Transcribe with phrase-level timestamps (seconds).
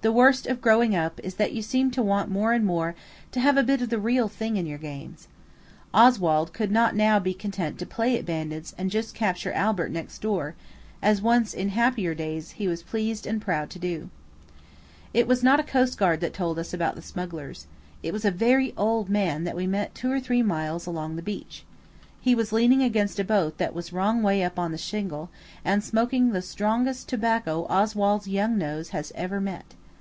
[0.00, 2.94] The worst of growing up is that you seem to want more and more
[3.32, 5.26] to have a bit of the real thing in your games.
[5.92, 10.20] Oswald could not now be content to play at bandits and just capture Albert next
[10.20, 10.54] door,
[11.02, 14.08] as once, in happier days, he was pleased and proud to do.
[15.12, 17.66] It was not a coastguard that told us about the smugglers.
[18.00, 21.22] It was a very old man that we met two or three miles along the
[21.22, 21.64] beach.
[22.20, 25.28] He was leaning against a boat that was wrong way up on the shingle,
[25.64, 29.74] and smoking the strongest tobacco Oswald's young nose has ever met.